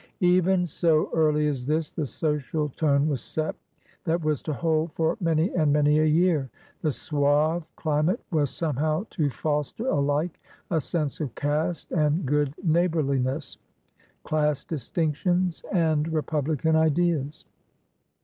[0.25, 3.55] Even so early as this, the social tone was set
[4.03, 6.49] that was to hold for many and many a year.
[6.81, 10.41] The suave cli mate was somehow to foster alike
[10.71, 13.59] a sense of caste and good neighborliness—
[14.23, 17.45] class distinctions and republican ideas.